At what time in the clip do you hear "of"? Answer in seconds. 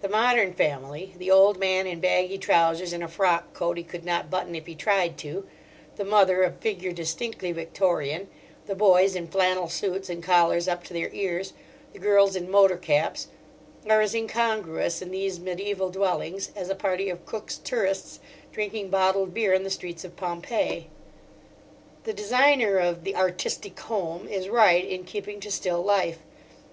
6.42-6.56, 17.08-17.24, 20.02-20.16, 22.78-23.04